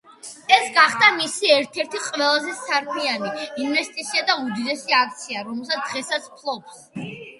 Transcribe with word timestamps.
ეს 0.55 0.69
გახდა 0.75 1.09
მისი 1.17 1.51
ერთ-ერთი 1.57 2.01
ყველაზე 2.05 2.55
სარფიანი 2.61 3.29
ინვესტიცია 3.65 4.25
და 4.31 4.39
უდიდესი 4.47 4.97
აქცია, 5.03 5.45
რომელსაც 5.51 5.89
დღესაც 5.91 6.31
ფლობს. 6.41 6.83